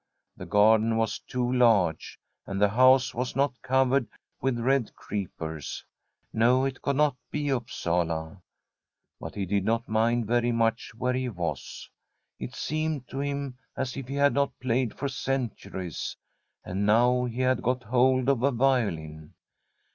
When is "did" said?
9.45-9.63